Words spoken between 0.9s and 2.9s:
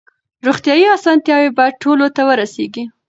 اسانتیاوې باید ټولو ته ورسیږي.